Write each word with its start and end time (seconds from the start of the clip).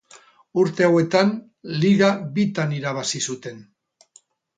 Urte 0.59 0.85
hauetan 0.85 1.33
liga 1.83 2.09
bitan 2.39 2.73
irabazi 2.79 3.23
zuten. 3.33 3.61